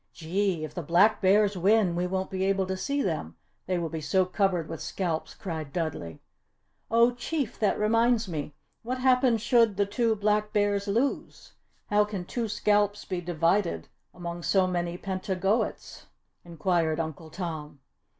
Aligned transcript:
"Gee! 0.13 0.63
If 0.63 0.73
the 0.73 0.81
Black 0.81 1.21
Bears 1.21 1.55
win 1.55 1.95
we 1.95 2.07
won't 2.07 2.31
be 2.31 2.43
able 2.45 2.65
to 2.65 2.75
see 2.75 3.03
them 3.03 3.35
they 3.67 3.77
will 3.77 3.85
be 3.87 4.01
so 4.01 4.25
covered 4.25 4.67
with 4.67 4.81
scalps," 4.81 5.35
cried 5.35 5.71
Dudley. 5.71 6.19
"Oh 6.89 7.13
Chief! 7.13 7.59
that 7.59 7.77
reminds 7.77 8.27
me! 8.27 8.55
What 8.81 8.97
happens 8.97 9.41
should 9.43 9.77
the 9.77 9.85
two 9.85 10.15
Black 10.15 10.53
Bears 10.53 10.87
lose? 10.87 11.53
How 11.91 12.03
can 12.03 12.25
two 12.25 12.47
scalps 12.47 13.05
be 13.05 13.21
divided 13.21 13.89
among 14.11 14.41
so 14.41 14.65
many 14.65 14.97
Pentagoets?" 14.97 16.07
inquired 16.43 16.99
Uncle 16.99 17.29
Tom. 17.29 17.79